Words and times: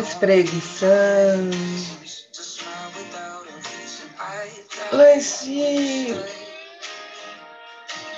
Espreguiçando 0.00 1.56
cima, 5.24 6.22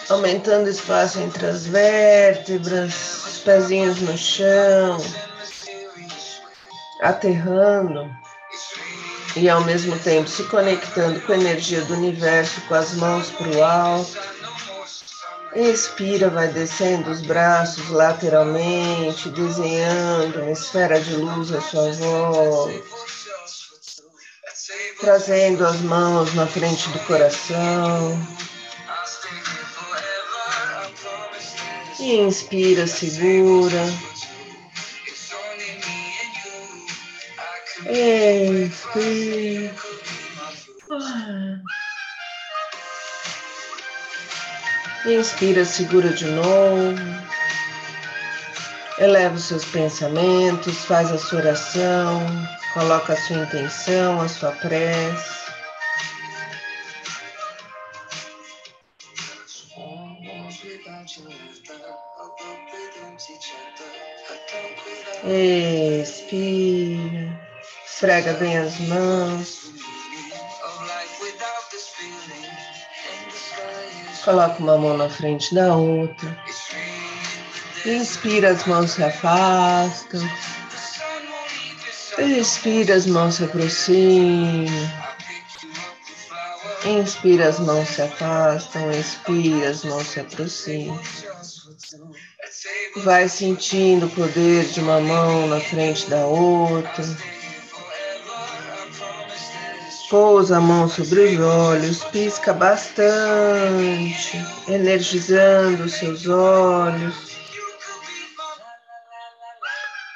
aumentando 0.09 0.67
o 0.67 0.71
espaço 0.71 1.21
entre 1.21 1.47
as 1.47 1.67
vértebras, 1.67 2.95
os 3.27 3.39
pezinhos 3.39 4.01
no 4.01 4.17
chão, 4.19 4.99
aterrando. 7.03 8.11
E 9.37 9.51
ao 9.51 9.63
mesmo 9.65 9.99
tempo 9.99 10.29
se 10.29 10.45
conectando 10.45 11.21
com 11.21 11.33
a 11.33 11.37
energia 11.37 11.83
do 11.83 11.95
universo, 11.95 12.59
com 12.63 12.75
as 12.75 12.95
mãos 12.95 13.31
para 13.31 13.49
o 13.49 13.63
alto. 13.63 14.46
Expira, 15.57 16.29
vai 16.29 16.49
descendo 16.49 17.11
os 17.11 17.23
braços 17.23 17.89
lateralmente, 17.89 19.31
desenhando 19.31 20.43
uma 20.43 20.51
esfera 20.51 21.01
de 21.01 21.17
luz 21.17 21.51
à 21.51 21.63
sua 21.63 21.93
volta. 21.93 22.83
Trazendo 25.01 25.67
as 25.67 25.81
mãos 25.81 26.35
na 26.35 26.47
frente 26.47 26.91
do 26.91 26.99
coração. 27.07 28.21
Inspira, 32.01 32.87
segura. 32.87 33.83
Expira. 37.87 39.75
Inspira, 45.07 45.65
segura 45.65 46.11
de 46.11 46.27
novo. 46.27 46.97
Eleva 48.99 49.37
os 49.37 49.45
seus 49.45 49.65
pensamentos, 49.65 50.85
faz 50.85 51.13
a 51.13 51.19
sua 51.19 51.39
oração, 51.39 52.27
coloca 52.75 53.13
a 53.13 53.17
sua 53.17 53.37
intenção, 53.37 54.21
a 54.21 54.29
sua 54.29 54.51
prece. 54.53 55.37
Expira, 66.03 67.41
esfrega 67.87 68.33
bem 68.35 68.59
as 68.59 68.79
mãos. 68.81 69.66
Coloca 74.27 74.61
uma 74.61 74.77
mão 74.77 74.97
na 74.97 75.09
frente 75.09 75.55
da 75.55 75.77
outra. 75.77 76.37
Inspira, 77.87 78.51
as 78.51 78.67
mãos 78.67 78.91
se 78.91 79.05
afastam. 79.05 80.21
Expira, 82.19 82.97
as 82.97 83.07
mãos 83.07 83.37
se 83.37 83.45
aproximam. 83.45 84.67
Inspira, 86.85 87.51
as 87.51 87.61
mãos 87.61 87.89
se 87.89 88.03
afastam. 88.03 88.91
Expira, 88.91 89.71
as 89.71 89.85
mãos 89.85 90.09
se 90.09 90.19
aproximam. 90.19 91.01
Vai 93.05 93.29
sentindo 93.29 94.07
o 94.07 94.11
poder 94.11 94.65
de 94.65 94.81
uma 94.81 95.01
mão 95.01 95.47
na 95.47 95.61
frente 95.61 96.11
da 96.11 96.27
outra. 96.27 97.05
Pousa 100.09 100.59
a 100.59 100.61
mão 100.61 100.89
sobre 100.89 101.21
os 101.21 101.41
olhos, 101.41 102.05
pisca 102.05 102.53
bastante, 102.53 104.41
energizando 104.69 105.83
os 105.83 105.95
seus 105.95 106.29
olhos, 106.29 107.37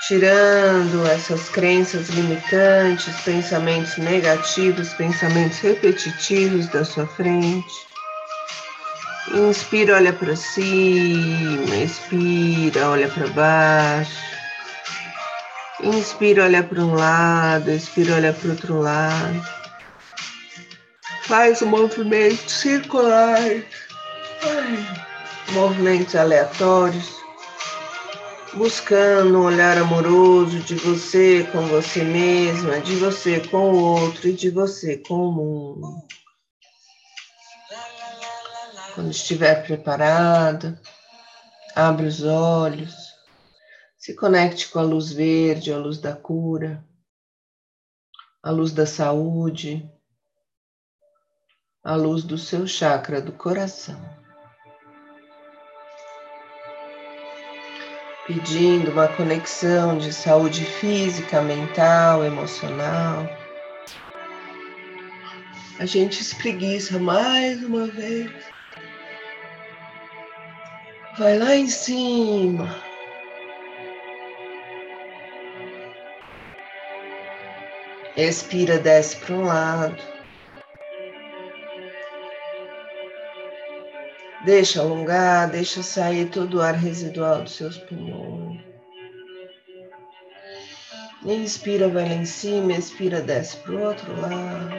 tirando 0.07 1.05
essas 1.09 1.49
crenças 1.49 2.09
limitantes, 2.11 3.21
pensamentos 3.23 3.97
negativos, 3.97 4.93
pensamentos 4.95 5.59
repetitivos 5.59 6.69
da 6.69 6.85
sua 6.85 7.09
frente. 7.09 7.67
Inspira, 9.35 9.97
olha 9.97 10.13
para 10.13 10.37
cima, 10.37 11.77
expira, 11.77 12.91
olha 12.91 13.09
para 13.09 13.27
baixo. 13.29 14.31
Inspira, 15.83 16.45
olha 16.45 16.63
para 16.63 16.81
um 16.81 16.95
lado, 16.95 17.73
expira, 17.73 18.15
olha 18.15 18.33
para 18.33 18.47
o 18.47 18.51
outro 18.53 18.81
lado. 18.81 19.60
Faz 21.23 21.63
um 21.63 21.67
movimento 21.67 22.51
circular, 22.51 23.39
movimentos 25.53 26.17
aleatórios, 26.17 27.15
buscando 28.55 29.39
um 29.39 29.45
olhar 29.45 29.79
amoroso 29.79 30.59
de 30.61 30.75
você 30.75 31.47
com 31.53 31.61
você 31.69 32.03
mesma, 32.03 32.81
de 32.81 32.97
você 32.97 33.39
com 33.49 33.71
o 33.71 33.83
outro 33.83 34.29
e 34.29 34.33
de 34.33 34.51
você 34.51 34.97
com 34.97 35.29
o 35.29 35.33
mundo. 35.33 36.03
Quando 38.95 39.11
estiver 39.11 39.63
preparada, 39.65 40.81
abre 41.77 42.07
os 42.07 42.25
olhos, 42.25 42.95
se 43.97 44.15
conecte 44.15 44.69
com 44.69 44.81
a 44.81 44.83
luz 44.83 45.13
verde, 45.13 45.73
a 45.73 45.79
luz 45.79 45.99
da 45.99 46.17
cura, 46.17 46.85
a 48.43 48.51
luz 48.51 48.73
da 48.73 48.87
saúde 48.87 49.89
a 51.83 51.95
luz 51.95 52.25
do 52.25 52.37
seu 52.37 52.67
chakra 52.67 53.23
do 53.23 53.33
coração. 53.33 53.99
Pedindo 58.27 58.91
uma 58.91 59.09
conexão 59.09 59.97
de 59.97 60.13
saúde 60.13 60.65
física, 60.65 61.41
mental, 61.41 62.23
emocional. 62.23 63.27
A 65.79 65.87
gente 65.87 66.21
espreguiça 66.21 66.99
mais 66.99 67.65
uma 67.65 67.87
vez. 67.87 68.31
Vai 71.19 71.39
lá 71.39 71.57
em 71.57 71.67
cima. 71.67 72.69
Expira, 78.17 78.79
desce 78.79 79.17
para 79.17 79.35
um 79.35 79.45
lado. 79.47 80.20
Deixa 84.45 84.81
alongar, 84.81 85.51
deixa 85.51 85.83
sair 85.83 86.31
todo 86.31 86.59
o 86.59 86.63
ar 86.63 86.75
residual 86.75 87.43
dos 87.43 87.57
seus 87.57 87.77
pulmões. 87.77 88.59
Inspira, 91.23 91.87
vai 91.91 92.09
lá 92.09 92.15
em 92.15 92.25
cima, 92.25 92.73
expira, 92.73 93.21
desce 93.21 93.59
para 93.59 93.73
o 93.73 93.83
outro 93.83 94.19
lado. 94.19 94.75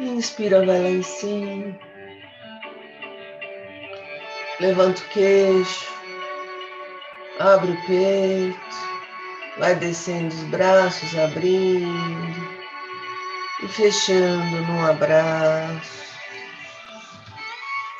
Inspira, 0.00 0.64
vai 0.64 0.80
lá 0.80 0.88
em 0.88 1.02
cima. 1.02 1.78
Levanta 4.58 5.02
o 5.02 5.08
queixo. 5.10 5.92
Abre 7.38 7.72
o 7.72 7.86
peito. 7.86 8.92
Vai 9.58 9.74
descendo 9.74 10.28
os 10.28 10.42
braços, 10.44 11.18
abrindo 11.18 12.41
e 13.62 13.68
fechando 13.68 14.60
num 14.62 14.86
abraço. 14.86 16.02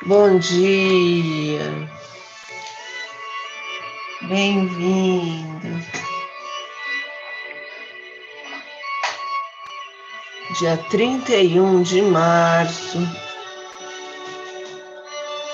Bom 0.05 0.37
dia, 0.37 1.61
bem-vindo. 4.23 5.83
Dia 10.59 10.77
31 10.89 11.81
de 11.81 12.01
março 12.01 12.99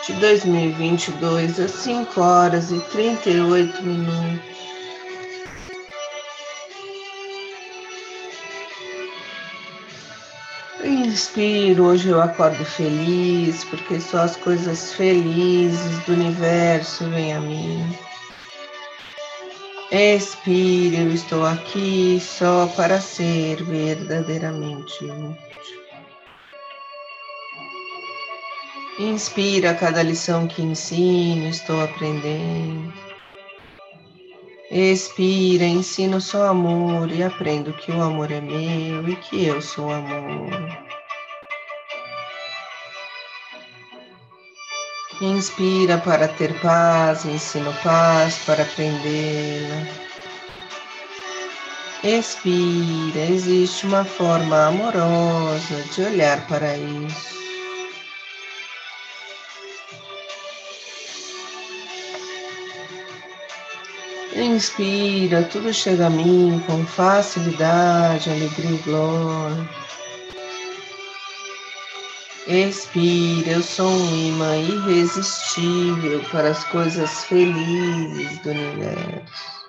de 0.07 0.13
2022, 0.13 1.59
às 1.59 1.71
5 1.71 2.19
horas 2.19 2.71
e 2.71 2.79
38 2.79 3.83
minutos. 3.83 4.58
Inspiro, 11.09 11.85
hoje 11.85 12.09
eu 12.09 12.21
acordo 12.21 12.63
feliz, 12.63 13.63
porque 13.63 13.99
só 13.99 14.19
as 14.19 14.35
coisas 14.35 14.93
felizes 14.93 15.97
do 16.05 16.13
universo 16.13 17.03
vêm 17.09 17.33
a 17.33 17.39
mim. 17.39 17.97
Expire, 19.91 20.97
eu 20.97 21.11
estou 21.11 21.43
aqui 21.47 22.19
só 22.21 22.67
para 22.75 23.01
ser 23.01 23.63
verdadeiramente 23.63 25.03
útil. 25.03 25.37
Inspira 28.99 29.73
cada 29.73 30.03
lição 30.03 30.47
que 30.47 30.61
ensino, 30.61 31.49
estou 31.49 31.81
aprendendo. 31.81 32.93
Expira, 34.69 35.65
ensino 35.65 36.21
só 36.21 36.45
amor 36.45 37.11
e 37.11 37.23
aprendo 37.23 37.73
que 37.73 37.91
o 37.91 37.99
amor 37.99 38.31
é 38.31 38.39
meu 38.39 39.09
e 39.09 39.15
que 39.15 39.47
eu 39.47 39.59
sou 39.59 39.91
amor. 39.91 40.88
Inspira 45.21 45.97
para 45.97 46.29
ter 46.29 46.57
paz, 46.61 47.25
ensino 47.25 47.73
paz 47.83 48.37
para 48.45 48.63
aprendê-la. 48.63 49.85
Expira, 52.01 53.19
existe 53.29 53.85
uma 53.85 54.05
forma 54.05 54.67
amorosa 54.67 55.83
de 55.93 56.03
olhar 56.03 56.47
para 56.47 56.77
isso. 56.77 57.37
Inspira, 64.33 65.43
tudo 65.43 65.73
chega 65.73 66.07
a 66.07 66.09
mim 66.09 66.63
com 66.65 66.85
facilidade, 66.85 68.29
alegria 68.29 68.71
e 68.71 68.77
glória. 68.77 69.88
Expira, 72.51 73.51
eu 73.51 73.61
sou 73.61 73.87
um 73.87 74.27
imã 74.27 74.57
irresistível 74.57 76.19
para 76.31 76.49
as 76.49 76.63
coisas 76.63 77.25
felizes 77.25 78.39
do 78.39 78.49
universo. 78.49 79.59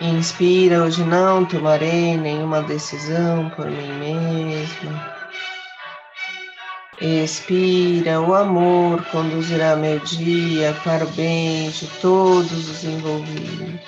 Inspira, 0.00 0.84
hoje 0.84 1.02
não 1.02 1.44
tomarei 1.44 2.16
nenhuma 2.16 2.62
decisão 2.62 3.50
por 3.50 3.68
mim 3.68 3.92
mesma. 4.44 5.16
Expira, 7.00 8.20
o 8.20 8.32
amor 8.32 9.04
conduzirá 9.06 9.74
meu 9.74 9.98
dia 9.98 10.72
para 10.84 11.04
o 11.04 11.08
bem 11.08 11.68
de 11.68 11.88
todos 12.00 12.68
os 12.70 12.84
envolvidos. 12.84 13.80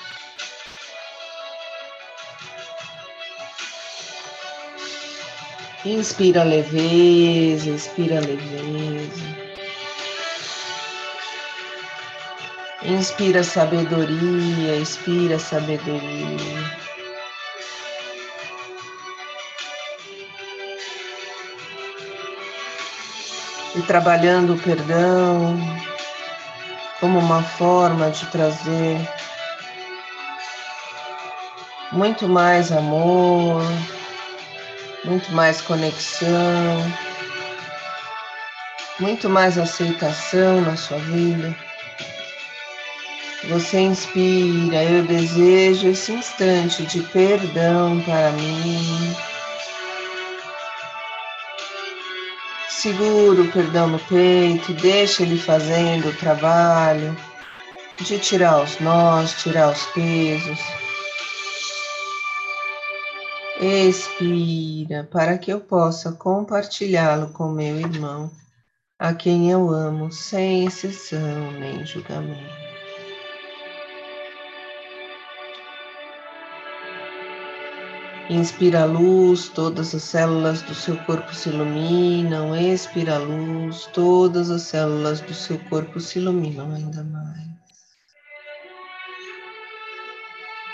Inspira 5.88 6.44
leveza, 6.44 7.70
expira 7.70 8.20
leveza. 8.20 9.25
Inspira 12.82 13.43
sabedoria, 13.43 14.76
expira 14.76 15.38
sabedoria. 15.38 16.79
e 23.76 23.82
trabalhando 23.82 24.55
o 24.55 24.58
perdão 24.58 25.56
como 27.00 27.19
uma 27.19 27.43
forma 27.43 28.11
de 28.11 28.26
trazer 28.26 28.99
muito 31.93 32.29
mais 32.29 32.73
amor, 32.73 33.62
muito 35.04 35.30
mais 35.32 35.60
conexão, 35.60 36.92
muito 38.98 39.28
mais 39.28 39.58
aceitação 39.58 40.60
na 40.60 40.76
sua 40.76 40.98
vida. 40.98 41.54
Você 43.44 43.78
inspira, 43.78 44.82
eu 44.82 45.04
desejo 45.04 45.88
esse 45.88 46.12
instante 46.12 46.84
de 46.84 47.00
perdão 47.02 48.00
para 48.00 48.32
mim. 48.32 49.16
Segura 52.68 53.42
o 53.42 53.52
perdão 53.52 53.88
no 53.88 53.98
peito, 54.00 54.72
deixa 54.74 55.22
ele 55.22 55.38
fazendo 55.38 56.08
o 56.08 56.16
trabalho 56.16 57.16
de 57.96 58.18
tirar 58.18 58.62
os 58.62 58.78
nós, 58.80 59.32
tirar 59.42 59.70
os 59.70 59.82
pesos. 59.86 60.88
Expira 63.60 65.02
para 65.10 65.37
que 65.37 65.52
eu 65.52 65.60
possa 65.60 66.12
compartilhá-lo 66.12 67.32
com 67.32 67.49
meu 67.49 67.81
irmão, 67.81 68.31
a 68.96 69.12
quem 69.12 69.50
eu 69.50 69.69
amo, 69.70 70.12
sem 70.12 70.66
exceção 70.66 71.50
nem 71.58 71.84
julgamento. 71.84 72.69
Inspira 78.31 78.82
a 78.82 78.84
luz, 78.84 79.49
todas 79.49 79.93
as 79.93 80.05
células 80.05 80.62
do 80.62 80.75
seu 80.75 80.96
corpo 80.99 81.34
se 81.34 81.49
iluminam. 81.49 82.55
Expira 82.55 83.16
a 83.16 83.19
luz, 83.19 83.87
todas 83.87 84.50
as 84.50 84.62
células 84.62 85.20
do 85.20 85.34
seu 85.34 85.58
corpo 85.69 85.99
se 85.99 86.20
iluminam 86.20 86.70
ainda 86.72 87.02
mais. 87.02 87.57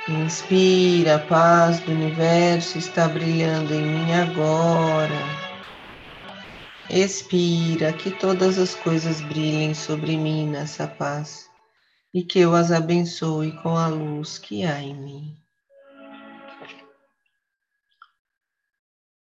Inspira, 0.06 1.16
a 1.16 1.18
paz 1.18 1.80
do 1.80 1.90
universo 1.90 2.76
está 2.76 3.08
brilhando 3.08 3.72
em 3.72 3.82
mim 3.82 4.12
agora. 4.12 5.08
Expira, 6.90 7.90
que 7.90 8.10
todas 8.10 8.58
as 8.58 8.74
coisas 8.74 9.22
brilhem 9.22 9.72
sobre 9.72 10.18
mim 10.18 10.46
nessa 10.46 10.86
paz 10.86 11.48
e 12.12 12.22
que 12.22 12.38
eu 12.38 12.54
as 12.54 12.70
abençoe 12.70 13.52
com 13.62 13.78
a 13.78 13.88
luz 13.88 14.36
que 14.36 14.62
há 14.62 14.78
em 14.78 14.94
mim. 14.94 15.38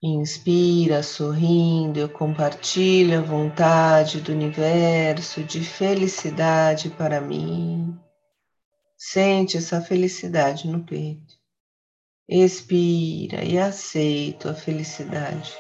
Inspira 0.02 1.04
sorrindo, 1.04 2.00
eu 2.00 2.08
compartilho 2.08 3.20
a 3.20 3.22
vontade 3.22 4.22
do 4.22 4.32
universo 4.32 5.44
de 5.44 5.62
felicidade 5.62 6.90
para 6.92 7.20
mim. 7.20 8.00
Sente 9.02 9.56
essa 9.56 9.80
felicidade 9.80 10.68
no 10.68 10.84
peito. 10.84 11.36
Expira 12.28 13.46
e 13.46 13.58
aceito 13.58 14.50
a 14.50 14.54
felicidade 14.54 15.54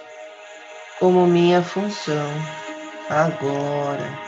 como 1.00 1.26
minha 1.26 1.64
função 1.64 2.30
agora. 3.10 4.20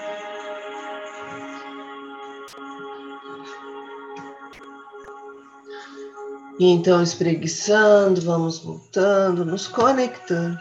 E 6.57 6.65
então, 6.67 7.03
espreguiçando, 7.03 8.21
vamos 8.21 8.59
voltando, 8.59 9.43
nos 9.43 9.67
conectando 9.67 10.57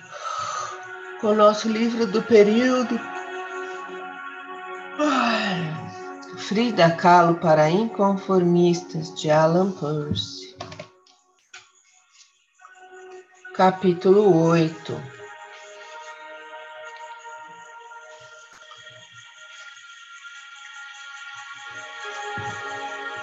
com 1.20 1.28
o 1.28 1.34
nosso 1.36 1.68
livro 1.68 2.04
do 2.04 2.20
período. 2.20 2.98
Frida 6.50 6.90
Kahlo 6.90 7.36
para 7.36 7.70
Inconformistas, 7.70 9.14
de 9.14 9.30
Alan 9.30 9.70
Peirce. 9.70 10.56
Capítulo 13.54 14.48
8 14.48 15.00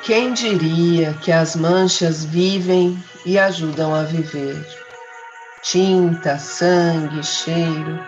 Quem 0.05 0.31
diria 0.31 1.13
que 1.15 1.29
as 1.29 1.53
manchas 1.53 2.23
vivem 2.23 2.97
e 3.25 3.37
ajudam 3.37 3.93
a 3.93 4.03
viver? 4.03 4.65
Tinta, 5.61 6.39
sangue, 6.39 7.21
cheiro, 7.21 7.99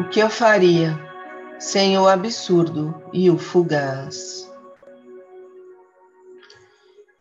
o 0.00 0.08
que 0.08 0.18
eu 0.18 0.28
faria 0.28 0.98
sem 1.60 1.96
o 1.96 2.08
absurdo 2.08 3.00
e 3.12 3.30
o 3.30 3.38
fugaz? 3.38 4.47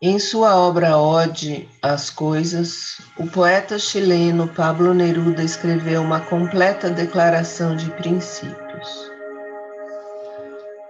Em 0.02 0.20
sua 0.20 0.56
obra 0.56 0.98
Ode 0.98 1.68
às 1.82 2.10
Coisas, 2.10 3.02
o 3.18 3.26
poeta 3.28 3.80
chileno 3.80 4.48
Pablo 4.48 4.94
Neruda 4.94 5.44
escreveu 5.44 6.02
uma 6.02 6.20
completa 6.20 6.90
declaração 6.90 7.76
de 7.76 7.90
princípios. 7.92 9.12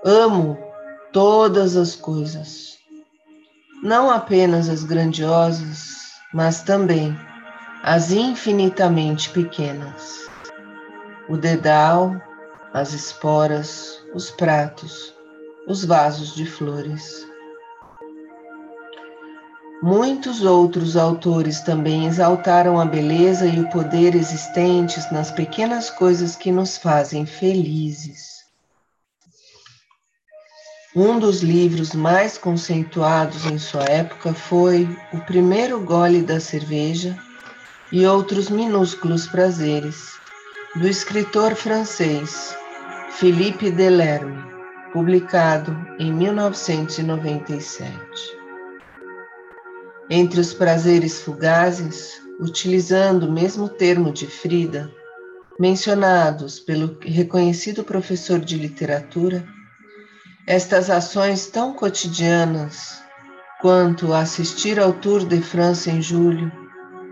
Amo 0.04 0.58
todas 1.14 1.76
as 1.76 1.96
coisas 1.96 2.78
não 3.84 4.10
apenas 4.10 4.70
as 4.70 4.84
grandiosas, 4.84 6.20
mas 6.34 6.64
também 6.64 7.16
as 7.84 8.12
infinitamente 8.12 9.30
pequenas. 9.30 10.28
O 11.30 11.38
dedal, 11.38 12.16
as 12.74 12.94
esporas, 12.94 14.04
os 14.16 14.32
pratos, 14.32 15.14
os 15.68 15.86
vasos 15.86 16.34
de 16.34 16.46
flores. 16.46 17.27
Muitos 19.82 20.42
outros 20.42 20.98
autores 20.98 21.62
também 21.62 22.06
exaltaram 22.08 22.78
a 22.80 22.86
beleza 22.86 23.46
e 23.46 23.60
o 23.60 23.70
poder 23.70 24.16
existentes 24.16 25.12
nas 25.12 25.30
pequenas 25.30 25.92
coisas 25.92 26.36
que 26.36 26.52
nos 26.52 26.78
fazem 26.78 27.28
felizes. 27.28 28.38
Um 30.96 31.20
dos 31.20 31.44
livros 31.44 31.94
mais 31.94 32.40
conceituados 32.40 33.46
em 33.46 33.60
sua 33.60 33.84
época 33.84 34.34
foi 34.34 34.90
O 35.14 35.20
Primeiro 35.20 35.80
Gole 35.82 36.24
da 36.24 36.40
Cerveja 36.40 37.16
e 37.92 38.08
Outros 38.08 38.50
Minúsculos 38.50 39.28
Prazeres, 39.28 40.14
do 40.76 40.88
escritor 40.88 41.54
francês 41.54 42.58
Philippe 43.12 43.70
Delerme, 43.70 44.44
publicado 44.92 45.78
em 46.00 46.12
1997. 46.12 48.37
Entre 50.10 50.40
os 50.40 50.54
prazeres 50.54 51.20
fugazes, 51.20 52.22
utilizando 52.40 53.28
o 53.28 53.32
mesmo 53.32 53.68
termo 53.68 54.10
de 54.10 54.26
Frida, 54.26 54.90
mencionados 55.60 56.62
pelo 56.62 56.98
reconhecido 57.02 57.84
professor 57.84 58.40
de 58.40 58.56
literatura, 58.56 59.46
estas 60.48 60.90
ações 60.90 61.48
tão 61.48 61.74
cotidianas 61.74 63.02
quanto 63.60 64.14
assistir 64.14 64.80
ao 64.80 64.94
Tour 64.94 65.26
de 65.26 65.42
France 65.42 65.90
em 65.90 66.02
julho, 66.02 66.50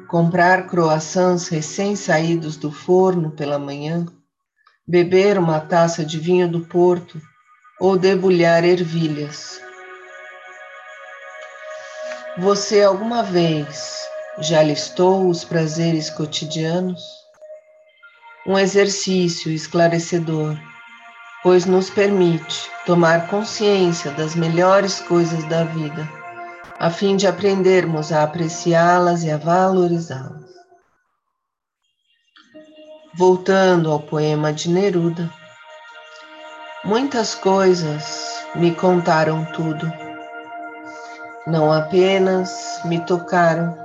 comprar 0.07 0.65
croissants 0.65 1.49
recém-saídos 1.49 2.55
do 2.55 2.71
forno 2.71 3.31
pela 3.31 3.59
manhã, 3.59 4.05
beber 4.87 5.37
uma 5.37 5.59
taça 5.59 6.05
de 6.05 6.17
vinho 6.17 6.49
do 6.49 6.61
Porto 6.61 7.19
ou 7.77 7.97
debulhar 7.97 8.63
ervilhas 8.63 9.64
você 12.37 12.83
alguma 12.83 13.23
vez 13.23 14.09
já 14.39 14.61
listou 14.61 15.29
os 15.29 15.45
prazeres 15.45 16.09
cotidianos? 16.09 17.01
Um 18.45 18.59
exercício 18.59 19.51
esclarecedor, 19.51 20.57
pois 21.41 21.65
nos 21.65 21.89
permite 21.89 22.69
tomar 22.85 23.27
consciência 23.27 24.11
das 24.11 24.35
melhores 24.35 24.99
coisas 24.99 25.45
da 25.45 25.63
vida, 25.63 26.07
a 26.77 26.91
fim 26.91 27.15
de 27.15 27.25
aprendermos 27.25 28.11
a 28.11 28.23
apreciá-las 28.23 29.23
e 29.23 29.31
a 29.31 29.37
valorizá-las. 29.37 30.53
Voltando 33.13 33.89
ao 33.89 34.01
poema 34.01 34.51
de 34.51 34.69
Neruda, 34.69 35.31
muitas 36.83 37.33
coisas 37.33 38.45
me 38.55 38.75
contaram 38.75 39.45
tudo 39.53 40.04
não 41.47 41.71
apenas 41.71 42.81
me 42.85 42.99
tocaram, 43.05 43.77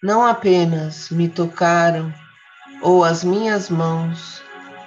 não 0.00 0.24
apenas 0.24 1.10
me 1.10 1.28
tocaram, 1.28 2.14
ou 2.80 3.02
as 3.02 3.24
minhas 3.24 3.68
mãos 3.68 4.40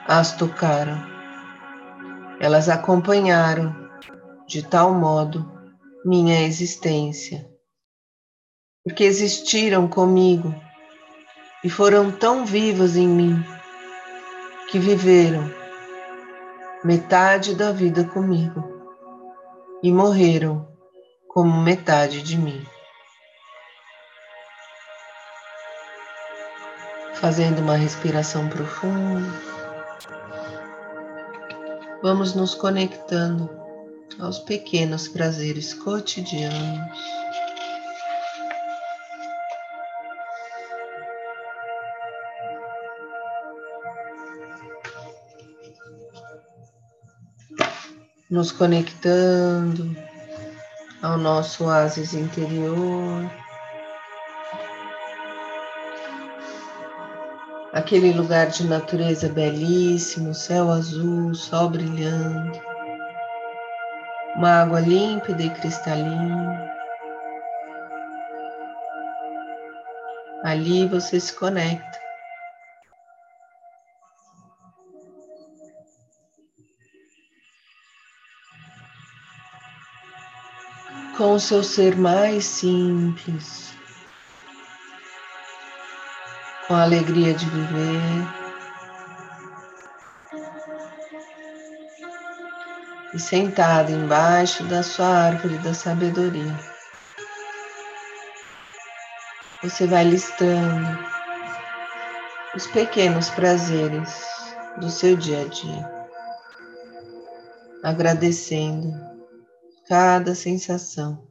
as 0.07 0.33
tocaram, 0.37 0.97
elas 2.39 2.69
acompanharam 2.69 3.75
de 4.47 4.63
tal 4.63 4.93
modo 4.93 5.51
minha 6.05 6.41
existência, 6.43 7.45
porque 8.85 9.03
existiram 9.03 9.85
comigo 9.85 10.55
e 11.61 11.69
foram 11.69 12.09
tão 12.09 12.45
vivas 12.45 12.95
em 12.95 13.07
mim 13.07 13.43
que 14.69 14.79
viveram 14.79 15.51
metade 16.85 17.53
da 17.53 17.73
vida 17.73 18.05
comigo 18.05 18.80
e 19.83 19.91
morreram 19.91 20.67
como 21.27 21.61
metade 21.61 22.21
de 22.21 22.37
mim. 22.37 22.65
Fazendo 27.15 27.59
uma 27.59 27.75
respiração 27.75 28.49
profunda, 28.49 29.31
vamos 32.01 32.33
nos 32.33 32.55
conectando 32.55 33.49
aos 34.19 34.39
pequenos 34.39 35.07
prazeres 35.07 35.73
cotidianos. 35.73 37.20
Nos 48.31 48.49
conectando 48.49 49.93
ao 51.01 51.17
nosso 51.17 51.65
oásis 51.65 52.13
interior, 52.13 53.29
aquele 57.73 58.13
lugar 58.13 58.47
de 58.47 58.65
natureza 58.65 59.27
belíssimo, 59.27 60.33
céu 60.33 60.71
azul, 60.71 61.35
sol 61.35 61.71
brilhando, 61.71 62.57
uma 64.37 64.61
água 64.61 64.79
límpida 64.79 65.43
e 65.43 65.49
cristalina. 65.49 66.71
Ali 70.45 70.87
você 70.87 71.19
se 71.19 71.33
conecta 71.33 72.10
com 81.17 81.33
o 81.33 81.39
seu 81.39 81.63
ser 81.63 81.95
mais 81.95 82.45
simples, 82.45 83.75
com 86.67 86.73
a 86.73 86.81
alegria 86.81 87.33
de 87.33 87.45
viver. 87.45 88.41
E 93.13 93.19
sentado 93.19 93.91
embaixo 93.91 94.63
da 94.63 94.81
sua 94.81 95.05
árvore 95.05 95.57
da 95.59 95.73
sabedoria, 95.73 96.57
você 99.61 99.85
vai 99.85 100.05
listando 100.05 100.97
os 102.55 102.65
pequenos 102.67 103.29
prazeres 103.29 104.25
do 104.77 104.89
seu 104.89 105.15
dia 105.15 105.41
a 105.41 105.45
dia, 105.45 106.00
agradecendo 107.83 108.91
cada 109.87 110.35
sensação 110.35 111.27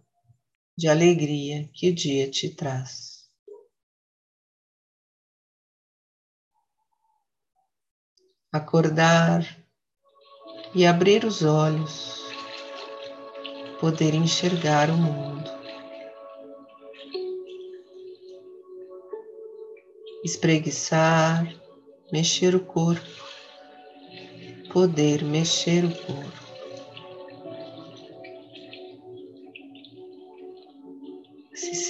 de 0.76 0.88
alegria 0.88 1.68
que 1.72 1.90
o 1.90 1.94
dia 1.94 2.28
te 2.28 2.54
traz. 2.54 3.30
Acordar 8.52 9.44
e 10.74 10.84
abrir 10.84 11.24
os 11.24 11.42
olhos, 11.44 12.20
poder 13.80 14.12
enxergar 14.14 14.90
o 14.90 14.96
mundo. 14.96 15.48
Espreguiçar, 20.24 21.46
mexer 22.12 22.54
o 22.56 22.64
corpo, 22.64 23.29
poder 24.72 25.22
mexer 25.24 25.84
o 25.84 25.94
corpo. 25.94 26.50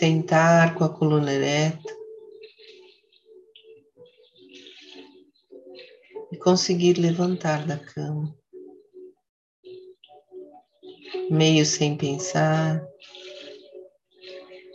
sentar 0.01 0.75
com 0.77 0.85
a 0.85 0.89
coluna 0.89 1.31
ereta 1.31 1.95
e 6.33 6.39
conseguir 6.39 6.95
levantar 6.95 7.67
da 7.67 7.77
cama, 7.77 8.35
meio 11.31 11.67
sem 11.67 11.99
pensar, 11.99 12.83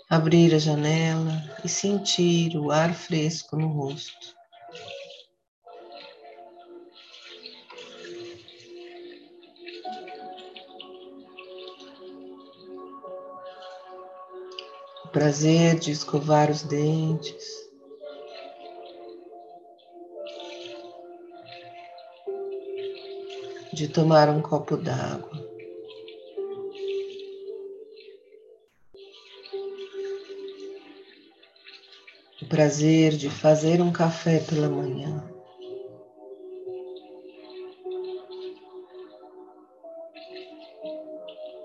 abrir 0.08 0.54
a 0.54 0.60
janela 0.60 1.42
e 1.64 1.68
sentir 1.68 2.56
o 2.56 2.70
ar 2.70 2.94
fresco 2.94 3.58
no 3.58 3.70
rosto. 3.70 4.35
Prazer 15.16 15.80
de 15.80 15.92
escovar 15.92 16.52
os 16.52 16.62
dentes. 16.64 17.70
De 23.72 23.88
tomar 23.88 24.30
um 24.30 24.42
copo 24.42 24.76
d'água. 24.76 25.32
O 32.42 32.46
prazer 32.50 33.14
de 33.14 33.30
fazer 33.30 33.82
um 33.82 33.94
café 33.94 34.40
pela 34.42 34.68
manhã. 34.68 35.24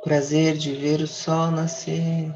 prazer 0.05 0.57
de 0.57 0.73
ver 0.73 1.01
o 1.01 1.07
sol 1.07 1.51
nascer. 1.51 2.33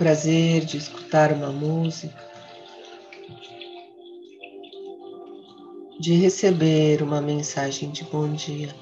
Prazer 0.00 0.64
de 0.64 0.78
escutar 0.78 1.30
uma 1.30 1.52
música. 1.52 2.16
De 6.00 6.14
receber 6.14 7.02
uma 7.02 7.20
mensagem 7.20 7.90
de 7.90 8.02
bom 8.04 8.32
dia. 8.32 8.74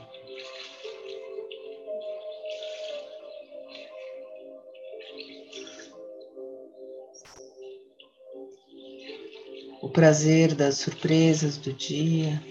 o 9.80 9.88
prazer 9.88 10.54
das 10.54 10.76
surpresas 10.76 11.56
do 11.56 11.72
dia, 11.72 12.42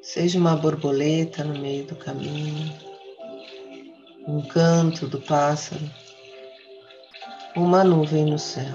seja 0.00 0.38
uma 0.38 0.56
borboleta 0.56 1.44
no 1.44 1.58
meio 1.60 1.84
do 1.84 1.96
caminho, 1.96 2.72
um 4.26 4.40
canto 4.40 5.06
do 5.06 5.20
pássaro, 5.20 5.90
uma 7.54 7.84
nuvem 7.84 8.24
no 8.24 8.38
céu. 8.38 8.74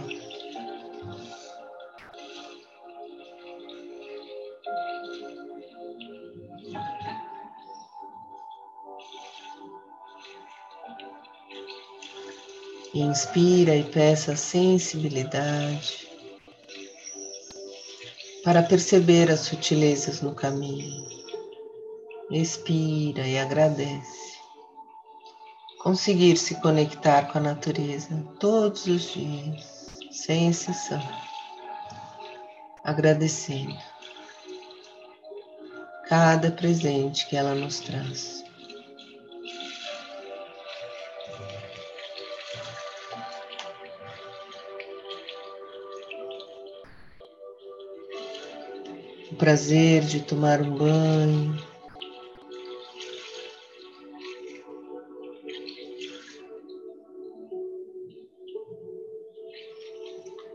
Inspira 12.93 13.75
e 13.75 13.83
peça 13.83 14.35
sensibilidade 14.35 16.09
para 18.43 18.63
perceber 18.63 19.29
as 19.31 19.41
sutilezas 19.41 20.21
no 20.21 20.33
caminho. 20.33 21.07
Expira 22.31 23.27
e 23.27 23.37
agradece. 23.37 24.38
Conseguir 25.79 26.37
se 26.37 26.55
conectar 26.61 27.31
com 27.31 27.37
a 27.37 27.41
natureza 27.41 28.09
todos 28.39 28.85
os 28.85 29.13
dias, 29.13 29.87
sem 30.11 30.49
exceção. 30.49 31.01
Agradecendo 32.83 33.77
cada 36.07 36.51
presente 36.51 37.27
que 37.27 37.35
ela 37.35 37.55
nos 37.55 37.79
traz. 37.79 38.43
prazer 49.39 50.03
de 50.03 50.19
tomar 50.19 50.61
um 50.61 50.75
banho. 50.75 51.68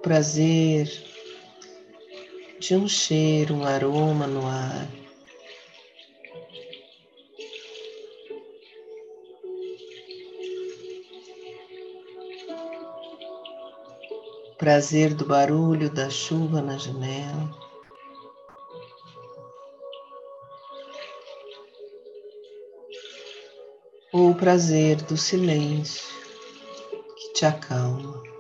Prazer 0.04 0.86
de 2.60 2.76
um 2.76 2.86
cheiro, 2.86 3.54
um 3.54 3.64
aroma 3.64 4.26
no 4.26 4.46
ar. 4.46 4.86
Prazer 14.58 15.14
do 15.14 15.24
barulho 15.24 15.88
da 15.88 16.10
chuva 16.10 16.60
na 16.60 16.76
janela. 16.76 17.64
ou 24.12 24.30
o 24.30 24.34
prazer 24.34 25.02
do 25.02 25.16
silêncio 25.16 26.04
que 27.16 27.32
te 27.32 27.44
acalma. 27.44 28.33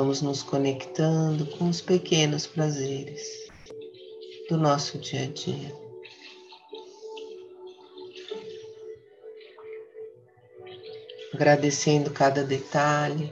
Vamos 0.00 0.22
nos 0.22 0.44
conectando 0.44 1.44
com 1.44 1.68
os 1.68 1.80
pequenos 1.80 2.46
prazeres 2.46 3.48
do 4.48 4.56
nosso 4.56 4.96
dia 4.96 5.24
a 5.24 5.26
dia. 5.26 5.74
Agradecendo 11.34 12.12
cada 12.12 12.44
detalhe. 12.44 13.28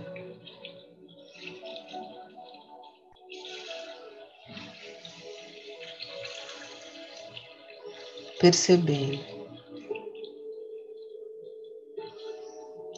percebendo 8.41 9.25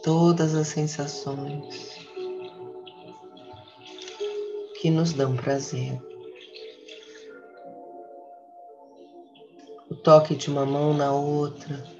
todas 0.03 0.55
as 0.55 0.69
sensações 0.69 1.98
que 4.81 4.91
nos 4.91 5.13
dão 5.13 5.37
prazer. 5.37 6.01
O 9.91 9.95
toque 9.95 10.37
de 10.37 10.49
uma 10.49 10.65
mão 10.65 10.95
na 10.95 11.13
outra. 11.13 11.99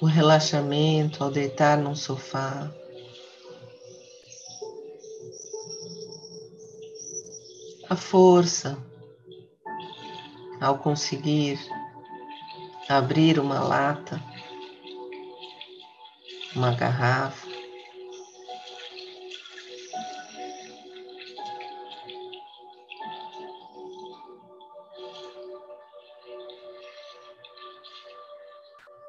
o 0.00 0.06
relaxamento 0.06 1.24
ao 1.24 1.30
deitar 1.30 1.78
num 1.78 1.94
sofá. 1.94 2.70
A 7.88 7.96
força 7.96 8.76
ao 10.64 10.78
conseguir 10.78 11.58
abrir 12.88 13.38
uma 13.38 13.60
lata, 13.60 14.18
uma 16.56 16.74
garrafa. 16.74 17.52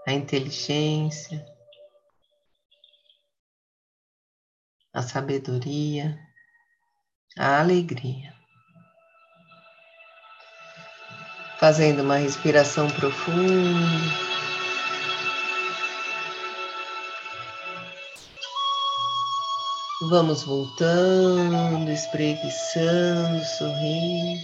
a 0.08 0.14
inteligência, 0.14 1.44
a 4.94 5.02
sabedoria, 5.02 6.16
a 7.36 7.60
alegria. 7.60 8.35
Fazendo 11.66 12.04
uma 12.04 12.18
respiração 12.18 12.88
profunda. 12.92 13.88
Vamos 20.12 20.44
voltando, 20.44 21.90
espreguiçando, 21.90 23.44
sorrindo. 23.58 24.42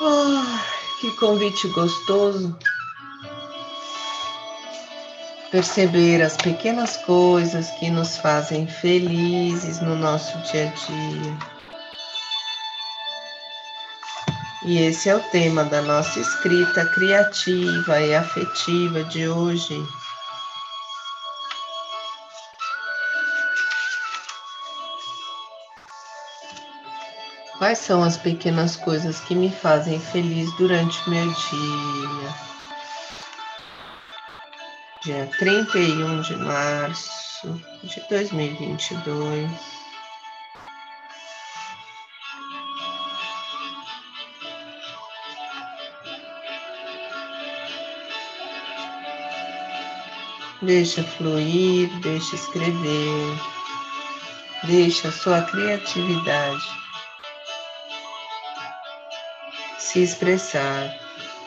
Oh. 0.00 1.00
Que 1.00 1.10
convite 1.16 1.66
gostoso. 1.70 2.56
Perceber 5.50 6.22
as 6.22 6.36
pequenas 6.36 6.96
coisas 6.98 7.72
que 7.72 7.90
nos 7.90 8.18
fazem 8.18 8.68
felizes 8.68 9.80
no 9.80 9.96
nosso 9.96 10.38
dia 10.52 10.68
a 10.68 10.86
dia. 10.86 11.59
E 14.62 14.78
esse 14.78 15.08
é 15.08 15.16
o 15.16 15.20
tema 15.30 15.64
da 15.64 15.80
nossa 15.80 16.20
escrita 16.20 16.84
criativa 16.84 17.98
e 17.98 18.14
afetiva 18.14 19.02
de 19.04 19.26
hoje. 19.26 19.82
Quais 27.56 27.78
são 27.78 28.02
as 28.02 28.18
pequenas 28.18 28.76
coisas 28.76 29.20
que 29.20 29.34
me 29.34 29.50
fazem 29.50 29.98
feliz 29.98 30.54
durante 30.56 31.06
o 31.06 31.10
meu 31.10 31.26
dia? 31.26 32.34
Dia 35.02 35.30
31 35.38 36.20
de 36.20 36.36
março 36.36 37.62
de 37.82 38.02
2022. 38.10 39.79
Deixa 50.62 51.02
fluir, 51.02 51.88
deixa 52.00 52.34
escrever, 52.34 53.38
deixa 54.64 55.08
a 55.08 55.12
sua 55.12 55.40
criatividade 55.40 56.62
se 59.78 60.02
expressar 60.02 60.94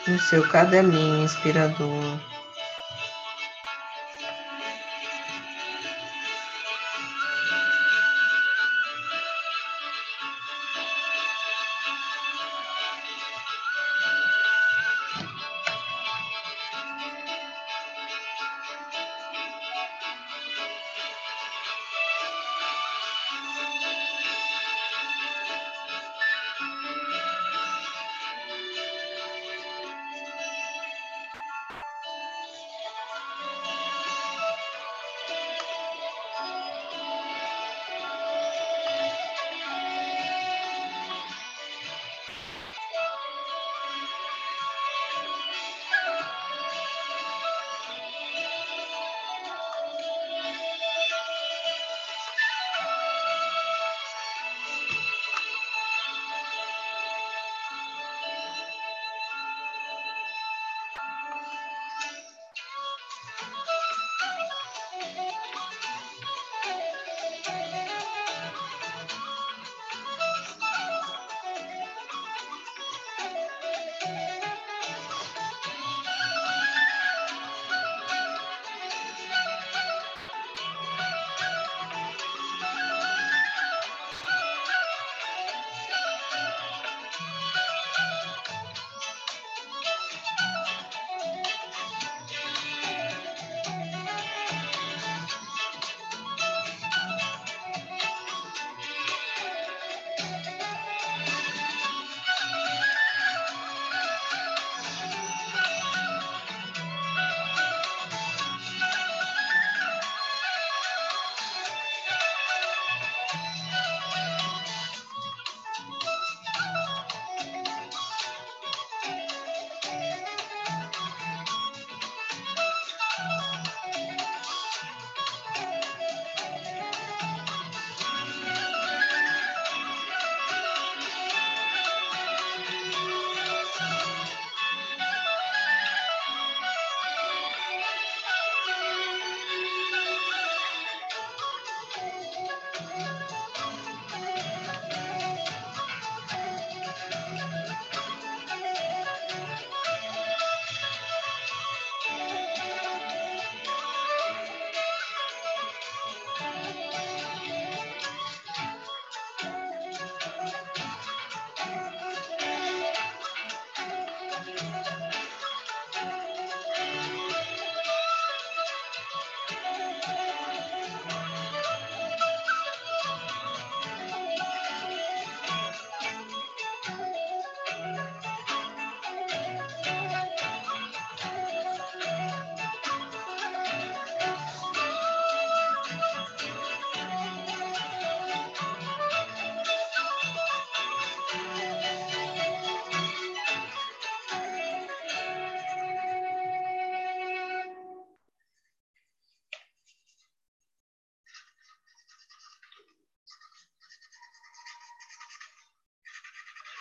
no 0.08 0.18
seu 0.18 0.42
caderninho 0.50 1.24
inspirador. 1.24 2.33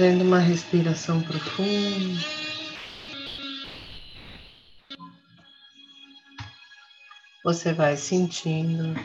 Fazendo 0.00 0.22
uma 0.22 0.38
respiração 0.38 1.20
profunda. 1.20 2.24
Você 7.44 7.74
vai 7.74 7.98
sentindo 7.98 8.98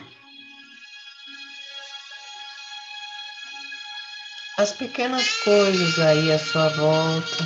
as 4.56 4.72
pequenas 4.72 5.28
coisas 5.44 5.98
aí 5.98 6.32
à 6.32 6.38
sua 6.38 6.70
volta 6.70 7.44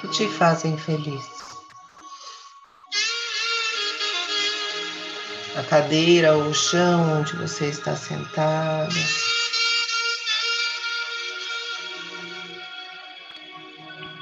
que 0.00 0.08
te 0.08 0.26
fazem 0.28 0.78
feliz. 0.78 1.26
A 5.58 5.62
cadeira 5.64 6.34
ou 6.38 6.44
o 6.44 6.54
chão 6.54 7.20
onde 7.20 7.36
você 7.36 7.66
está 7.66 7.94
sentada 7.94 9.21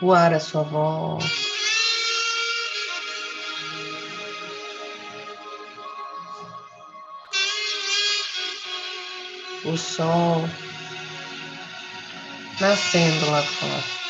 o 0.00 0.12
ar 0.12 0.32
à 0.34 0.40
sua 0.40 0.62
volta. 0.62 1.24
O 9.64 9.76
sol 9.76 10.48
nascendo 12.60 13.30
lá 13.30 13.42
fora. 13.42 14.00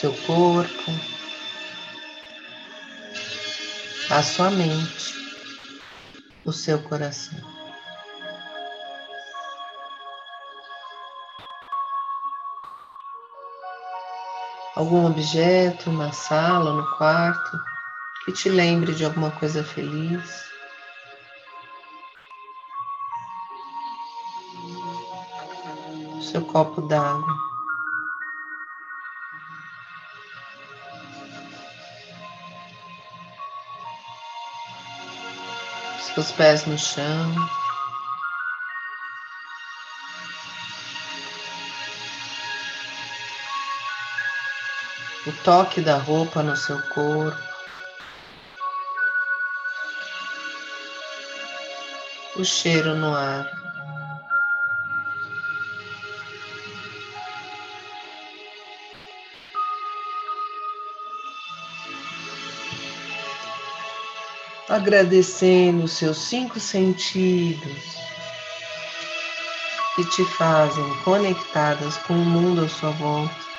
seu 0.00 0.14
corpo, 0.26 0.90
a 4.08 4.22
sua 4.22 4.50
mente, 4.50 5.14
o 6.46 6.52
seu 6.54 6.82
coração. 6.84 7.49
Algum 14.80 15.04
objeto 15.04 15.92
na 15.92 16.10
sala, 16.10 16.72
no 16.72 16.96
quarto, 16.96 17.60
que 18.24 18.32
te 18.32 18.48
lembre 18.48 18.94
de 18.94 19.04
alguma 19.04 19.30
coisa 19.30 19.62
feliz. 19.62 20.42
Seu 26.22 26.40
copo 26.46 26.80
d'água. 26.80 27.50
os 36.16 36.32
pés 36.32 36.64
no 36.64 36.78
chão. 36.78 37.59
O 45.26 45.32
toque 45.44 45.80
da 45.80 45.96
roupa 45.98 46.42
no 46.42 46.56
seu 46.56 46.80
corpo. 46.88 47.38
O 52.36 52.44
cheiro 52.44 52.94
no 52.94 53.14
ar. 53.14 53.60
agradecendo 64.70 65.84
os 65.84 65.92
seus 65.92 66.16
cinco 66.16 66.60
sentidos 66.60 67.82
que 69.96 70.04
te 70.04 70.24
fazem 70.36 70.96
conectadas 71.02 71.96
com 71.98 72.14
o 72.14 72.24
mundo 72.24 72.64
à 72.64 72.68
sua 72.68 72.90
volta. 72.90 73.49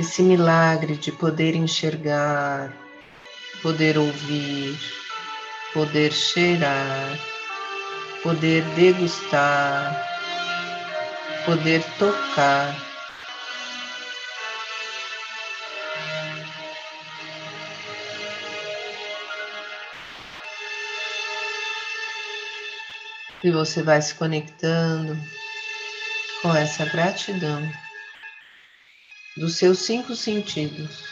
Esse 0.00 0.22
milagre 0.22 0.96
de 0.96 1.12
poder 1.12 1.54
enxergar, 1.54 2.72
poder 3.60 3.98
ouvir, 3.98 4.74
poder 5.74 6.10
cheirar, 6.10 7.18
poder 8.22 8.64
degustar, 8.76 9.94
poder 11.44 11.84
tocar. 11.98 12.74
E 23.44 23.50
você 23.50 23.82
vai 23.82 24.00
se 24.00 24.14
conectando 24.14 25.14
com 26.40 26.56
essa 26.56 26.86
gratidão 26.86 27.89
dos 29.36 29.56
seus 29.56 29.78
cinco 29.78 30.14
sentidos 30.16 31.04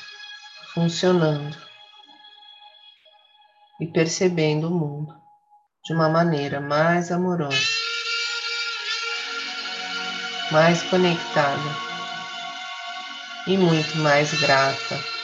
funcionando 0.74 1.56
e 3.80 3.86
percebendo 3.86 4.68
o 4.68 4.70
mundo 4.70 5.14
de 5.84 5.94
uma 5.94 6.08
maneira 6.08 6.60
mais 6.60 7.10
amorosa, 7.12 7.56
mais 10.50 10.82
conectada 10.84 11.88
e 13.46 13.56
muito 13.56 13.96
mais 13.98 14.32
grata. 14.40 15.18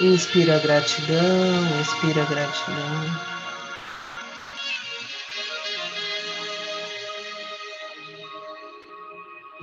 Inspira 0.00 0.58
gratidão, 0.58 1.80
expira 1.80 2.24
gratidão. 2.24 3.31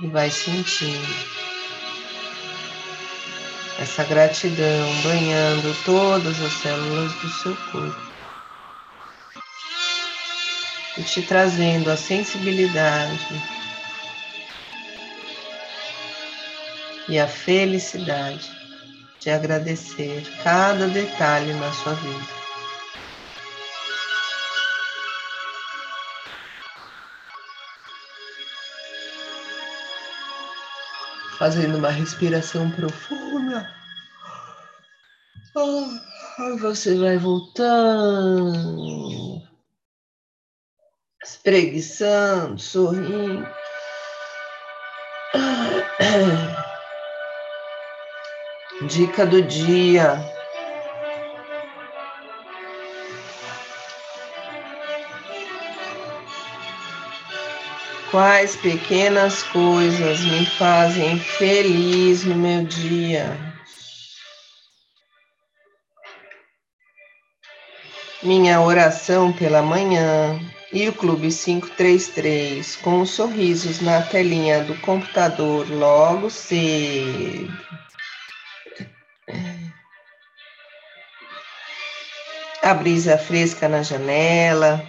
E 0.02 0.06
vai 0.08 0.30
sentindo 0.30 1.40
essa 3.78 4.02
gratidão 4.04 5.02
banhando 5.02 5.74
todas 5.84 6.40
as 6.42 6.52
células 6.54 7.12
do 7.14 7.28
seu 7.28 7.56
corpo 7.70 8.10
e 10.98 11.02
te 11.02 11.22
trazendo 11.22 11.90
a 11.90 11.96
sensibilidade 11.96 13.42
e 17.08 17.18
a 17.18 17.26
felicidade 17.26 18.50
de 19.18 19.30
agradecer 19.30 20.22
cada 20.42 20.86
detalhe 20.88 21.52
na 21.54 21.72
sua 21.72 21.94
vida. 21.94 22.39
Fazendo 31.40 31.78
uma 31.78 31.88
respiração 31.88 32.70
profunda. 32.70 33.66
Oh, 35.56 35.88
você 36.58 36.98
vai 36.98 37.16
voltando, 37.16 38.60
espreguiçando, 41.24 42.60
sorrindo. 42.60 43.48
Dica 48.86 49.24
do 49.24 49.40
dia. 49.40 50.22
Quais 58.10 58.56
pequenas 58.56 59.42
coisas 59.44 60.20
me 60.20 60.44
fazem 60.44 61.18
feliz 61.18 62.24
no 62.24 62.34
meu 62.34 62.64
dia? 62.64 63.38
Minha 68.22 68.60
oração 68.60 69.32
pela 69.32 69.62
manhã 69.62 70.40
e 70.72 70.88
o 70.88 70.92
Clube 70.92 71.28
533 71.32 72.76
com 72.76 73.00
os 73.00 73.10
sorrisos 73.10 73.80
na 73.80 74.02
telinha 74.02 74.64
do 74.64 74.74
computador 74.80 75.70
logo 75.70 76.30
cedo. 76.30 77.50
a 82.62 82.74
brisa 82.74 83.16
fresca 83.16 83.68
na 83.68 83.82
janela, 83.82 84.86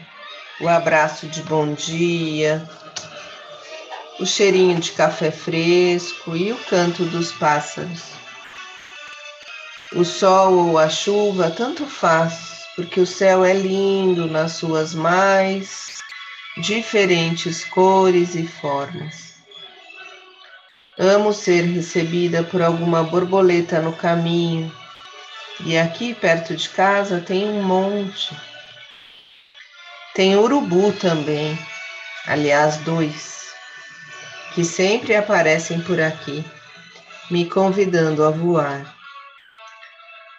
o 0.60 0.68
abraço 0.68 1.26
de 1.28 1.42
bom 1.44 1.74
dia, 1.74 2.68
o 4.22 4.26
cheirinho 4.26 4.80
de 4.80 4.92
café 4.92 5.32
fresco 5.32 6.38
e 6.38 6.52
o 6.52 6.58
canto 6.66 7.04
dos 7.06 7.32
pássaros. 7.32 8.04
O 9.94 10.06
sol 10.06 10.68
ou 10.68 10.78
a 10.78 10.88
chuva 10.88 11.50
tanto 11.50 11.88
faz, 11.88 12.64
porque 12.76 13.00
o 13.00 13.06
céu 13.06 13.44
é 13.44 13.52
lindo 13.52 14.28
nas 14.28 14.54
suas 14.54 14.94
mais 14.94 15.98
diferentes 16.58 17.66
cores 17.66 18.36
e 18.36 18.46
formas. 18.46 19.34
Amo 21.00 21.34
ser 21.34 21.64
recebida 21.64 22.44
por 22.44 22.62
alguma 22.62 23.04
borboleta 23.04 23.82
no 23.82 23.92
caminho 23.92 24.72
e 25.66 25.76
aqui 25.76 26.14
perto 26.14 26.56
de 26.56 26.70
casa 26.70 27.20
tem 27.20 27.50
um 27.50 27.64
monte. 27.64 28.36
Tem 30.14 30.36
urubu 30.36 30.94
também, 30.94 31.58
aliás, 32.28 32.78
dois, 32.78 33.41
que 34.54 34.64
sempre 34.64 35.16
aparecem 35.16 35.82
por 35.82 36.00
aqui, 36.00 36.46
me 37.30 37.50
convidando 37.50 38.24
a 38.24 38.30
voar. 38.30 38.96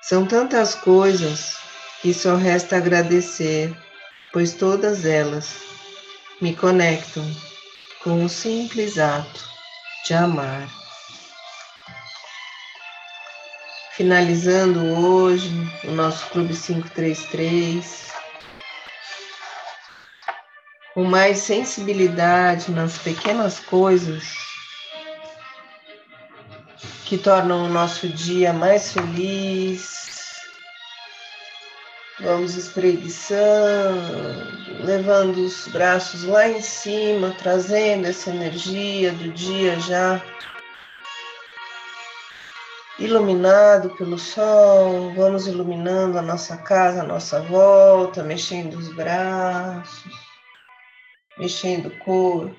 São 0.02 0.26
tantas 0.26 0.74
coisas 0.74 1.56
que 2.02 2.12
só 2.12 2.36
resta 2.36 2.76
agradecer, 2.76 3.74
pois 4.32 4.52
todas 4.54 5.04
elas 5.04 5.60
me 6.40 6.54
conectam 6.54 7.24
com 8.02 8.24
o 8.24 8.28
simples 8.28 8.98
ato 8.98 9.44
de 10.04 10.14
amar. 10.14 10.68
Finalizando 13.92 14.84
hoje 14.84 15.52
o 15.84 15.92
nosso 15.92 16.26
Clube 16.30 16.56
533, 16.56 18.11
com 20.94 21.04
mais 21.04 21.38
sensibilidade 21.38 22.70
nas 22.70 22.98
pequenas 22.98 23.58
coisas 23.58 24.22
que 27.06 27.16
tornam 27.16 27.64
o 27.64 27.68
nosso 27.68 28.08
dia 28.08 28.52
mais 28.52 28.92
feliz. 28.92 30.02
Vamos 32.20 32.54
espreguiçando, 32.56 33.34
levando 34.84 35.38
os 35.38 35.66
braços 35.68 36.24
lá 36.24 36.48
em 36.48 36.60
cima, 36.60 37.34
trazendo 37.38 38.06
essa 38.06 38.30
energia 38.30 39.12
do 39.12 39.30
dia 39.32 39.80
já 39.80 40.22
iluminado 42.98 43.90
pelo 43.96 44.18
sol. 44.18 45.12
Vamos 45.14 45.46
iluminando 45.46 46.18
a 46.18 46.22
nossa 46.22 46.56
casa, 46.58 47.00
a 47.00 47.06
nossa 47.06 47.40
volta, 47.40 48.22
mexendo 48.22 48.74
os 48.74 48.94
braços 48.94 50.31
mexendo 51.38 51.86
o 51.86 51.98
corpo, 51.98 52.56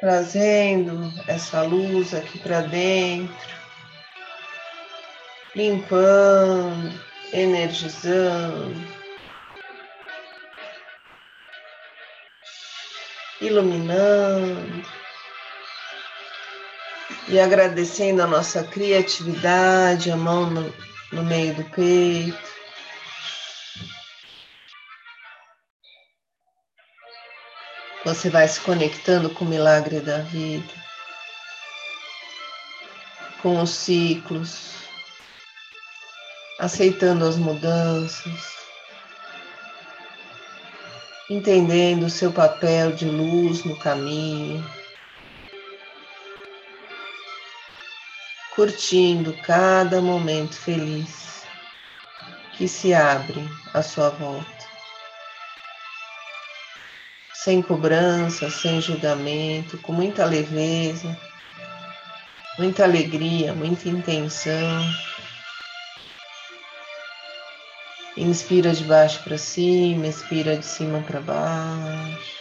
trazendo 0.00 1.12
essa 1.28 1.62
luz 1.62 2.14
aqui 2.14 2.38
para 2.38 2.62
dentro, 2.62 3.34
limpando, 5.54 7.00
energizando, 7.32 8.74
iluminando 13.40 14.84
e 17.28 17.38
agradecendo 17.38 18.22
a 18.22 18.26
nossa 18.26 18.64
criatividade, 18.64 20.10
a 20.10 20.16
mão 20.16 20.50
no, 20.50 20.74
no 21.12 21.22
meio 21.22 21.54
do 21.54 21.64
peito. 21.70 22.49
Você 28.10 28.28
vai 28.28 28.48
se 28.48 28.60
conectando 28.62 29.30
com 29.30 29.44
o 29.44 29.48
milagre 29.48 30.00
da 30.00 30.18
vida, 30.18 30.74
com 33.40 33.62
os 33.62 33.70
ciclos, 33.70 34.72
aceitando 36.58 37.24
as 37.24 37.36
mudanças, 37.36 38.56
entendendo 41.30 42.06
o 42.06 42.10
seu 42.10 42.32
papel 42.32 42.90
de 42.90 43.04
luz 43.04 43.62
no 43.62 43.78
caminho, 43.78 44.68
curtindo 48.56 49.32
cada 49.44 50.00
momento 50.00 50.56
feliz 50.56 51.44
que 52.58 52.66
se 52.66 52.92
abre 52.92 53.48
à 53.72 53.80
sua 53.84 54.10
volta 54.10 54.59
sem 57.42 57.62
cobrança, 57.62 58.50
sem 58.50 58.82
julgamento, 58.82 59.78
com 59.78 59.94
muita 59.94 60.26
leveza, 60.26 61.16
muita 62.58 62.84
alegria, 62.84 63.54
muita 63.54 63.88
intenção. 63.88 64.84
Inspira 68.14 68.74
de 68.74 68.84
baixo 68.84 69.22
para 69.24 69.38
cima, 69.38 70.06
expira 70.06 70.54
de 70.58 70.66
cima 70.66 71.00
para 71.00 71.20
baixo. 71.22 72.40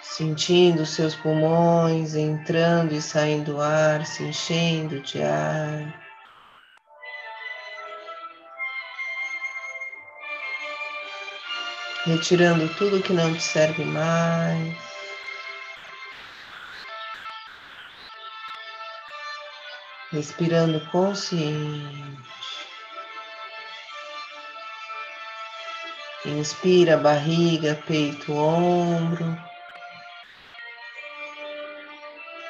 Sentindo 0.00 0.86
seus 0.86 1.16
pulmões 1.16 2.14
entrando 2.14 2.92
e 2.92 3.02
saindo 3.02 3.60
ar, 3.60 4.06
se 4.06 4.22
enchendo 4.22 5.00
de 5.00 5.20
ar. 5.20 6.07
Retirando 12.08 12.66
tudo 12.76 13.02
que 13.02 13.12
não 13.12 13.34
te 13.34 13.42
serve 13.42 13.84
mais. 13.84 14.74
Respirando 20.10 20.80
consciente. 20.90 22.18
Inspira 26.24 26.96
barriga, 26.96 27.78
peito, 27.86 28.32
ombro. 28.32 29.38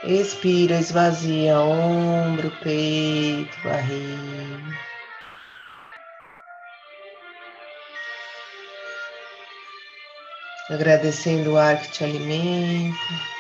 Expira, 0.05 0.77
esvazia 0.79 1.59
ombro, 1.59 2.51
peito, 2.63 3.59
barriga. 3.63 4.79
Agradecendo 10.69 11.53
o 11.55 11.57
ar 11.57 11.81
que 11.81 11.89
te 11.91 12.05
alimenta. 12.05 13.38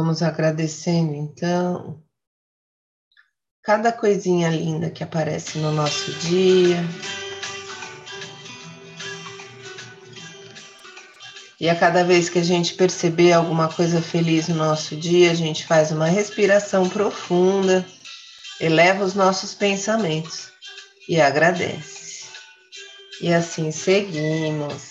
Vamos 0.00 0.22
agradecendo 0.22 1.14
então 1.14 2.02
cada 3.62 3.92
coisinha 3.92 4.48
linda 4.48 4.88
que 4.88 5.04
aparece 5.04 5.58
no 5.58 5.72
nosso 5.72 6.10
dia. 6.20 6.78
E 11.60 11.68
a 11.68 11.76
cada 11.76 12.02
vez 12.02 12.30
que 12.30 12.38
a 12.38 12.42
gente 12.42 12.72
perceber 12.72 13.34
alguma 13.34 13.68
coisa 13.68 14.00
feliz 14.00 14.48
no 14.48 14.54
nosso 14.54 14.96
dia, 14.96 15.32
a 15.32 15.34
gente 15.34 15.66
faz 15.66 15.92
uma 15.92 16.06
respiração 16.06 16.88
profunda, 16.88 17.86
eleva 18.58 19.04
os 19.04 19.14
nossos 19.14 19.52
pensamentos 19.52 20.50
e 21.06 21.20
agradece. 21.20 22.24
E 23.20 23.30
assim 23.30 23.70
seguimos. 23.70 24.82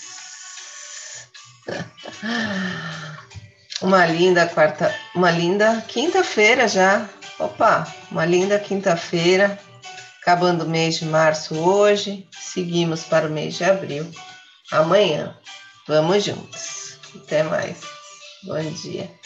Uma 3.82 4.06
linda 4.06 4.46
quarta, 4.46 4.94
uma 5.16 5.32
linda 5.32 5.82
quinta-feira 5.88 6.68
já. 6.68 7.08
Opa, 7.40 7.88
uma 8.12 8.26
linda 8.26 8.60
quinta-feira. 8.60 9.58
Acabando 10.22 10.66
o 10.66 10.70
mês 10.70 10.96
de 10.96 11.06
março 11.06 11.58
hoje, 11.58 12.28
seguimos 12.38 13.04
para 13.06 13.28
o 13.28 13.32
mês 13.32 13.56
de 13.56 13.64
abril. 13.64 14.06
Amanhã, 14.70 15.36
vamos 15.88 16.24
juntos. 16.26 17.00
Até 17.16 17.42
mais. 17.42 17.80
Bom 18.44 18.62
dia. 18.74 19.19